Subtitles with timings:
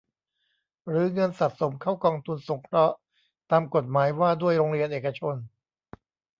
[0.87, 2.95] หรือเงินสะสมเข้ากองทุนสงเคราะห์
[3.51, 5.35] ตามกฎหมายว่าด้วยโรงเรียนเอกชน